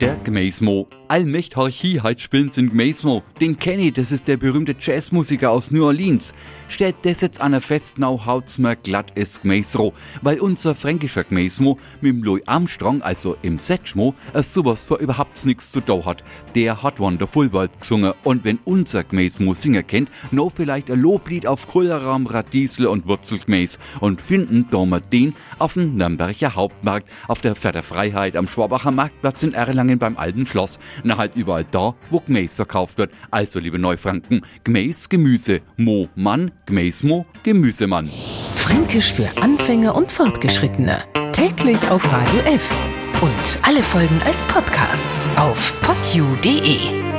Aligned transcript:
Der 0.00 0.16
Gmaismo. 0.24 0.88
Allmächt 1.08 1.56
Horchieheit 1.56 2.22
spielen 2.22 2.50
sind 2.50 2.70
Gmaismo. 2.70 3.22
Den 3.38 3.58
Kenny, 3.58 3.92
das 3.92 4.12
ist 4.12 4.28
der 4.28 4.38
berühmte 4.38 4.74
Jazzmusiker 4.80 5.50
aus 5.50 5.70
New 5.70 5.84
Orleans. 5.84 6.32
Steht 6.70 6.94
das 7.02 7.20
jetzt 7.20 7.40
an 7.42 7.52
der 7.52 7.60
Festnau, 7.60 8.24
haut's 8.24 8.58
mir 8.58 8.76
glatt 8.76 9.10
ist 9.16 9.42
Gmaisro. 9.42 9.92
Weil 10.22 10.40
unser 10.40 10.74
fränkischer 10.74 11.24
Gmaismo 11.24 11.78
mit 12.00 12.14
dem 12.14 12.22
Louis 12.22 12.46
Armstrong, 12.46 13.02
also 13.02 13.36
im 13.42 13.58
Setschmo, 13.58 14.14
es 14.32 14.54
sowas 14.54 14.86
vor 14.86 15.00
überhaupt 15.00 15.44
nichts 15.44 15.70
zu 15.70 15.82
tun 15.82 16.06
hat. 16.06 16.24
Der 16.54 16.82
hat 16.82 16.98
Wonderful 16.98 17.52
World 17.52 17.78
gesungen. 17.78 18.14
Und 18.24 18.44
wenn 18.44 18.58
unser 18.64 19.04
Gmaismo 19.04 19.52
Singer 19.52 19.82
kennt, 19.82 20.08
no 20.30 20.48
vielleicht 20.48 20.90
ein 20.90 21.00
Loblied 21.00 21.46
auf 21.46 21.66
Kohlrahm, 21.66 22.26
Radiesel 22.26 22.86
und 22.86 23.06
Wurzelgmäß. 23.06 23.78
Und 23.98 24.22
finden 24.22 24.66
wir 24.70 25.00
den 25.00 25.34
auf 25.58 25.74
dem 25.74 25.96
Nürnberger 25.96 26.54
Hauptmarkt, 26.54 27.06
auf 27.28 27.42
der 27.42 27.54
Freiheit 27.56 28.36
am 28.36 28.46
Schwabacher 28.46 28.92
Marktplatz 28.92 29.42
in 29.42 29.54
Erlangen 29.54 29.89
beim 29.98 30.16
Alten 30.16 30.46
Schloss. 30.46 30.78
Na 31.02 31.16
halt 31.16 31.36
überall 31.36 31.64
da, 31.70 31.94
wo 32.10 32.20
Gmäß 32.20 32.56
verkauft 32.56 32.98
wird. 32.98 33.12
Also, 33.30 33.58
liebe 33.58 33.78
Neufranken, 33.78 34.42
Gmäß, 34.64 35.08
Gemüse, 35.08 35.60
Mo, 35.76 36.08
Mann, 36.14 36.50
Gmäßmo, 36.66 37.26
Gemüsemann. 37.42 38.08
Fränkisch 38.56 39.12
für 39.12 39.28
Anfänger 39.40 39.96
und 39.96 40.12
Fortgeschrittene. 40.12 40.98
Täglich 41.32 41.78
auf 41.90 42.10
Radio 42.12 42.40
F. 42.40 42.74
Und 43.20 43.58
alle 43.62 43.82
Folgen 43.82 44.20
als 44.24 44.44
Podcast 44.46 45.06
auf 45.36 45.74
podu.de. 45.82 47.09